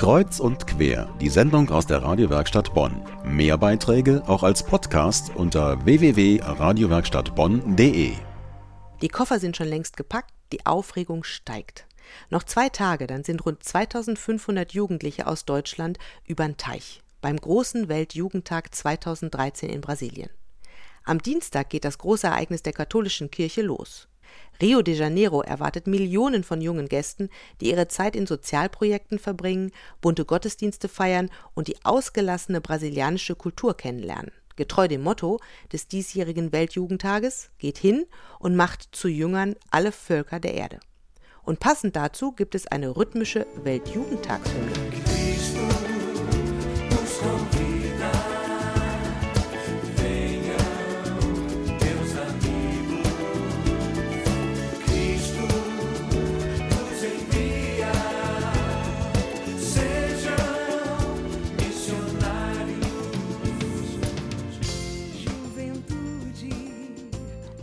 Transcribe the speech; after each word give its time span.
Kreuz 0.00 0.40
und 0.40 0.66
quer, 0.66 1.14
die 1.20 1.28
Sendung 1.28 1.68
aus 1.68 1.86
der 1.86 2.02
Radiowerkstatt 2.02 2.72
Bonn. 2.72 3.04
Mehr 3.22 3.58
Beiträge 3.58 4.22
auch 4.26 4.42
als 4.42 4.62
Podcast 4.62 5.30
unter 5.36 5.84
www.radiowerkstattbonn.de. 5.84 8.12
Die 9.02 9.08
Koffer 9.08 9.38
sind 9.38 9.58
schon 9.58 9.68
längst 9.68 9.98
gepackt, 9.98 10.32
die 10.52 10.64
Aufregung 10.64 11.22
steigt. 11.22 11.86
Noch 12.30 12.44
zwei 12.44 12.70
Tage, 12.70 13.06
dann 13.06 13.24
sind 13.24 13.44
rund 13.44 13.62
2500 13.62 14.72
Jugendliche 14.72 15.26
aus 15.26 15.44
Deutschland 15.44 15.98
übern 16.26 16.56
Teich 16.56 17.02
beim 17.20 17.36
großen 17.36 17.90
Weltjugendtag 17.90 18.74
2013 18.74 19.68
in 19.68 19.82
Brasilien. 19.82 20.30
Am 21.04 21.20
Dienstag 21.20 21.68
geht 21.68 21.84
das 21.84 21.98
große 21.98 22.26
Ereignis 22.26 22.62
der 22.62 22.72
katholischen 22.72 23.30
Kirche 23.30 23.60
los. 23.60 24.08
Rio 24.60 24.82
de 24.82 24.94
Janeiro 24.94 25.40
erwartet 25.40 25.86
Millionen 25.86 26.44
von 26.44 26.60
jungen 26.60 26.88
Gästen, 26.88 27.30
die 27.60 27.70
ihre 27.70 27.88
Zeit 27.88 28.14
in 28.14 28.26
Sozialprojekten 28.26 29.18
verbringen, 29.18 29.72
bunte 30.00 30.24
Gottesdienste 30.24 30.88
feiern 30.88 31.30
und 31.54 31.68
die 31.68 31.76
ausgelassene 31.84 32.60
brasilianische 32.60 33.34
Kultur 33.34 33.76
kennenlernen. 33.76 34.32
Getreu 34.56 34.88
dem 34.88 35.02
Motto 35.02 35.40
des 35.72 35.88
diesjährigen 35.88 36.52
Weltjugendtages 36.52 37.50
geht 37.58 37.78
hin 37.78 38.04
und 38.38 38.56
macht 38.56 38.88
zu 38.92 39.08
Jüngern 39.08 39.56
alle 39.70 39.92
Völker 39.92 40.38
der 40.38 40.54
Erde. 40.54 40.80
Und 41.42 41.60
passend 41.60 41.96
dazu 41.96 42.32
gibt 42.32 42.54
es 42.54 42.66
eine 42.66 42.94
rhythmische 42.94 43.46
Weltjugendtagshymne. 43.62 44.72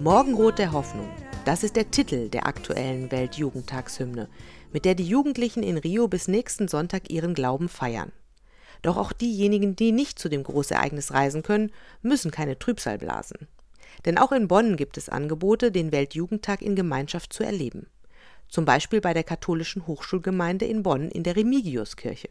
Morgenrot 0.09 0.57
der 0.57 0.71
Hoffnung. 0.71 1.09
Das 1.43 1.65
ist 1.65 1.75
der 1.75 1.91
Titel 1.91 2.29
der 2.29 2.47
aktuellen 2.47 3.11
Weltjugendtagshymne, 3.11 4.29
mit 4.71 4.85
der 4.85 4.95
die 4.95 5.03
Jugendlichen 5.05 5.63
in 5.63 5.77
Rio 5.77 6.07
bis 6.07 6.29
nächsten 6.29 6.69
Sonntag 6.69 7.09
ihren 7.09 7.33
Glauben 7.33 7.67
feiern. 7.67 8.13
Doch 8.83 8.95
auch 8.95 9.11
diejenigen, 9.11 9.75
die 9.75 9.91
nicht 9.91 10.17
zu 10.17 10.29
dem 10.29 10.43
Großereignis 10.43 11.11
reisen 11.11 11.43
können, 11.43 11.73
müssen 12.01 12.31
keine 12.31 12.57
Trübsal 12.57 12.97
blasen. 12.97 13.49
Denn 14.05 14.17
auch 14.17 14.31
in 14.31 14.47
Bonn 14.47 14.77
gibt 14.77 14.95
es 14.95 15.09
Angebote, 15.09 15.73
den 15.73 15.91
Weltjugendtag 15.91 16.61
in 16.61 16.77
Gemeinschaft 16.77 17.33
zu 17.33 17.43
erleben. 17.43 17.87
Zum 18.47 18.63
Beispiel 18.63 19.01
bei 19.01 19.13
der 19.13 19.25
katholischen 19.25 19.87
Hochschulgemeinde 19.87 20.63
in 20.63 20.83
Bonn 20.83 21.11
in 21.11 21.23
der 21.23 21.35
Remigiuskirche. 21.35 22.29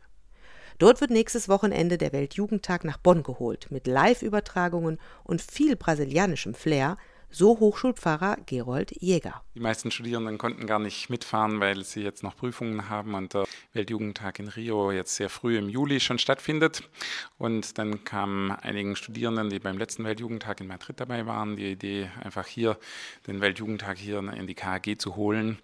Dort 0.78 1.02
wird 1.02 1.10
nächstes 1.10 1.50
Wochenende 1.50 1.98
der 1.98 2.14
Weltjugendtag 2.14 2.84
nach 2.84 2.96
Bonn 2.96 3.22
geholt, 3.22 3.66
mit 3.70 3.86
Live-Übertragungen 3.86 4.98
und 5.24 5.42
viel 5.42 5.76
brasilianischem 5.76 6.54
Flair, 6.54 6.96
so 7.36 7.60
Hochschulpfarrer 7.60 8.38
Gerold 8.46 8.92
Jäger. 8.98 9.42
Die 9.54 9.60
meisten 9.60 9.90
Studierenden 9.90 10.38
konnten 10.38 10.66
gar 10.66 10.78
nicht 10.78 11.10
mitfahren, 11.10 11.60
weil 11.60 11.84
sie 11.84 12.02
jetzt 12.02 12.22
noch 12.22 12.34
Prüfungen 12.34 12.88
haben 12.88 13.12
und 13.12 13.34
der 13.34 13.44
Weltjugendtag 13.74 14.38
in 14.38 14.48
Rio 14.48 14.90
jetzt 14.90 15.16
sehr 15.16 15.28
früh 15.28 15.58
im 15.58 15.68
Juli 15.68 16.00
schon 16.00 16.18
stattfindet. 16.18 16.88
Und 17.36 17.76
dann 17.76 18.04
kam 18.04 18.56
einigen 18.62 18.96
Studierenden, 18.96 19.50
die 19.50 19.58
beim 19.58 19.76
letzten 19.76 20.04
Weltjugendtag 20.04 20.62
in 20.62 20.66
Madrid 20.66 20.98
dabei 20.98 21.26
waren, 21.26 21.56
die 21.56 21.72
Idee, 21.72 22.10
einfach 22.24 22.46
hier 22.46 22.78
den 23.26 23.42
Weltjugendtag 23.42 23.98
hier 23.98 24.20
in 24.20 24.46
die 24.46 24.54
KAG 24.54 24.98
zu 24.98 25.16
holen. 25.16 25.58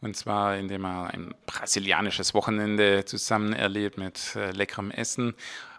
Und 0.00 0.16
zwar, 0.16 0.56
indem 0.56 0.86
er 0.86 1.12
ein 1.12 1.34
brasilianisches 1.44 2.32
Wochenende 2.32 3.04
zusammen 3.04 3.52
erlebt 3.52 3.98
mit 3.98 4.34
äh, 4.34 4.50
leckerem 4.52 4.90
Essen 4.90 5.34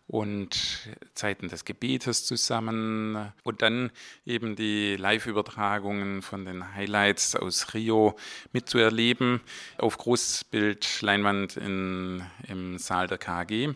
und 0.10 0.90
Zeiten 1.14 1.50
des 1.50 1.66
Gebetes 1.66 2.26
zusammen 2.26 3.32
und 3.44 3.62
dann 3.62 3.92
eben 4.26 4.56
die 4.56 4.96
Live-Übertragungen 4.96 6.24
von 6.24 6.46
den 6.46 6.74
Highlights 6.74 7.36
aus 7.36 7.76
Rio 7.76 8.18
mitzuerleben 8.52 9.40
auf 9.78 10.00
Großbildleinwand 10.00 11.58
in, 11.58 12.24
im 12.48 12.80
Saal 12.80 13.06
der 13.06 13.20
KG. 13.20 13.76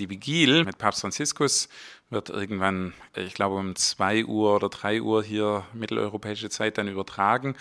Die 0.00 0.10
Vigil 0.10 0.64
mit 0.64 0.78
Papst 0.78 1.02
Franziskus 1.02 1.68
wird 2.10 2.28
irgendwann, 2.28 2.94
ich 3.14 3.34
glaube 3.34 3.54
um 3.54 3.76
2 3.76 4.24
Uhr 4.24 4.56
oder 4.56 4.68
3 4.68 5.00
Uhr 5.02 5.22
hier 5.22 5.64
mitteleuropäische 5.72 6.50
Zeit 6.50 6.78
dann 6.78 6.88
übertragen. 6.88 7.54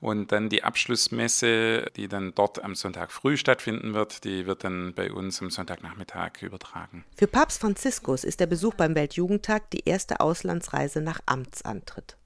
Und 0.00 0.30
dann 0.30 0.48
die 0.48 0.62
Abschlussmesse, 0.62 1.86
die 1.96 2.06
dann 2.06 2.32
dort 2.34 2.62
am 2.62 2.76
Sonntag 2.76 3.10
früh 3.10 3.36
stattfinden 3.36 3.92
wird, 3.92 4.22
die 4.22 4.46
wird 4.46 4.62
dann 4.62 4.94
bei 4.94 5.12
uns 5.12 5.42
am 5.42 5.50
Sonntagnachmittag 5.50 6.42
übertragen. 6.42 7.04
Für 7.16 7.26
Papst 7.26 7.60
Franziskus 7.60 8.22
ist 8.22 8.38
der 8.38 8.46
Besuch 8.46 8.74
beim 8.74 8.94
Weltjugendtag 8.94 9.68
die 9.70 9.84
erste 9.84 10.20
Auslandsreise 10.20 11.00
nach 11.00 11.20
Amtsantritt. 11.26 12.16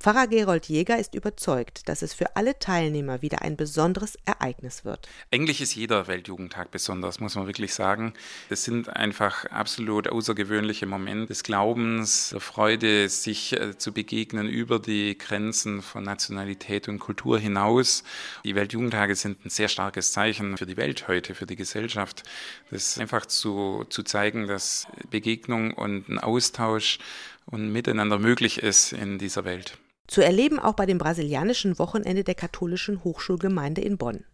Pfarrer 0.00 0.28
Gerold 0.28 0.66
Jäger 0.66 0.96
ist 0.96 1.16
überzeugt, 1.16 1.88
dass 1.88 2.02
es 2.02 2.14
für 2.14 2.36
alle 2.36 2.56
Teilnehmer 2.56 3.20
wieder 3.20 3.42
ein 3.42 3.56
besonderes 3.56 4.16
Ereignis 4.26 4.84
wird. 4.84 5.08
Eigentlich 5.32 5.60
ist 5.60 5.74
jeder 5.74 6.06
Weltjugendtag 6.06 6.70
besonders, 6.70 7.18
muss 7.18 7.34
man 7.34 7.48
wirklich 7.48 7.74
sagen. 7.74 8.12
Es 8.48 8.62
sind 8.62 8.88
einfach 8.94 9.46
absolut 9.46 10.06
außergewöhnliche 10.06 10.86
Momente 10.86 11.26
des 11.26 11.42
Glaubens, 11.42 12.28
der 12.30 12.38
Freude, 12.38 13.08
sich 13.08 13.54
äh, 13.54 13.76
zu 13.76 13.92
begegnen 13.92 14.48
über 14.48 14.78
die 14.78 15.18
Grenzen 15.18 15.82
von 15.82 16.04
Nationalität 16.04 16.86
und 16.88 17.00
Kultur 17.00 17.40
hinaus. 17.40 18.04
Die 18.44 18.54
Weltjugendtage 18.54 19.16
sind 19.16 19.44
ein 19.44 19.50
sehr 19.50 19.68
starkes 19.68 20.12
Zeichen 20.12 20.58
für 20.58 20.66
die 20.66 20.76
Welt 20.76 21.08
heute, 21.08 21.34
für 21.34 21.46
die 21.46 21.56
Gesellschaft. 21.56 22.22
Das 22.70 22.98
einfach 22.98 23.26
zu, 23.26 23.84
zu 23.90 24.04
zeigen, 24.04 24.46
dass 24.46 24.86
Begegnung 25.10 25.74
und 25.74 26.08
ein 26.08 26.20
Austausch 26.20 27.00
und 27.46 27.72
Miteinander 27.72 28.20
möglich 28.20 28.62
ist 28.62 28.92
in 28.92 29.18
dieser 29.18 29.44
Welt. 29.44 29.76
Zu 30.08 30.22
erleben 30.22 30.58
auch 30.58 30.72
bei 30.72 30.86
dem 30.86 30.98
brasilianischen 30.98 31.78
Wochenende 31.78 32.24
der 32.24 32.34
katholischen 32.34 33.04
Hochschulgemeinde 33.04 33.82
in 33.82 33.98
Bonn. 33.98 34.24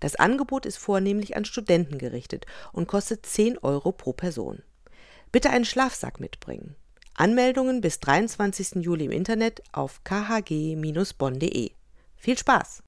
Das 0.00 0.14
Angebot 0.16 0.64
ist 0.64 0.78
vornehmlich 0.78 1.36
an 1.36 1.44
Studenten 1.44 1.98
gerichtet 1.98 2.46
und 2.72 2.88
kostet 2.88 3.26
10 3.26 3.58
Euro 3.58 3.92
pro 3.92 4.12
Person. 4.12 4.62
Bitte 5.32 5.50
einen 5.50 5.64
Schlafsack 5.64 6.20
mitbringen. 6.20 6.76
Anmeldungen 7.14 7.80
bis 7.80 8.00
23. 8.00 8.76
Juli 8.76 9.04
im 9.06 9.10
Internet 9.10 9.62
auf 9.72 10.02
khg-bonn.de. 10.04 11.70
Viel 12.16 12.38
Spaß! 12.38 12.82